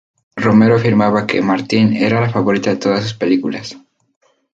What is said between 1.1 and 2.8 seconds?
que "Martin" era la favorita de